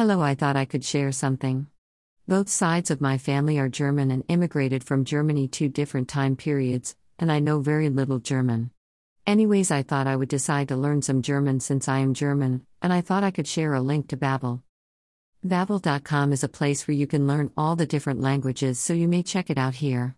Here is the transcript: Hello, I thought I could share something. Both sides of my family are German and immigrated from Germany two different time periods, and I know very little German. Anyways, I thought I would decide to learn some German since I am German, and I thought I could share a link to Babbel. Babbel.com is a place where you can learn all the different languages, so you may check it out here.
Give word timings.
Hello, 0.00 0.22
I 0.22 0.34
thought 0.34 0.56
I 0.56 0.64
could 0.64 0.82
share 0.82 1.12
something. 1.12 1.66
Both 2.26 2.48
sides 2.48 2.90
of 2.90 3.02
my 3.02 3.18
family 3.18 3.58
are 3.58 3.68
German 3.68 4.10
and 4.10 4.24
immigrated 4.28 4.82
from 4.82 5.04
Germany 5.04 5.46
two 5.46 5.68
different 5.68 6.08
time 6.08 6.36
periods, 6.36 6.96
and 7.18 7.30
I 7.30 7.38
know 7.38 7.60
very 7.60 7.90
little 7.90 8.18
German. 8.18 8.70
Anyways, 9.26 9.70
I 9.70 9.82
thought 9.82 10.06
I 10.06 10.16
would 10.16 10.30
decide 10.30 10.68
to 10.68 10.74
learn 10.74 11.02
some 11.02 11.20
German 11.20 11.60
since 11.60 11.86
I 11.86 11.98
am 11.98 12.14
German, 12.14 12.64
and 12.80 12.94
I 12.94 13.02
thought 13.02 13.24
I 13.24 13.30
could 13.30 13.46
share 13.46 13.74
a 13.74 13.82
link 13.82 14.08
to 14.08 14.16
Babbel. 14.16 14.62
Babbel.com 15.46 16.32
is 16.32 16.42
a 16.42 16.48
place 16.48 16.88
where 16.88 16.96
you 16.96 17.06
can 17.06 17.26
learn 17.26 17.50
all 17.54 17.76
the 17.76 17.84
different 17.84 18.22
languages, 18.22 18.78
so 18.78 18.94
you 18.94 19.06
may 19.06 19.22
check 19.22 19.50
it 19.50 19.58
out 19.58 19.74
here. 19.74 20.16